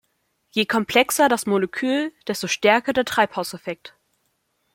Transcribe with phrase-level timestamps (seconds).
[0.55, 3.95] Je komplexer das Molekül, desto stärker der Treibhauseffekt.